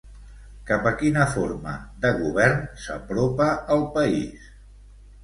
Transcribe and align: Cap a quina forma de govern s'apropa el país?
Cap 0.69 0.85
a 0.91 0.93
quina 1.01 1.27
forma 1.33 1.73
de 2.05 2.11
govern 2.21 2.63
s'apropa 2.87 3.51
el 3.77 3.85
país? 3.99 4.49